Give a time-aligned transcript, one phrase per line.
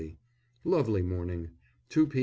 [0.63, 1.51] Lovely morning.
[1.87, 2.19] Two p.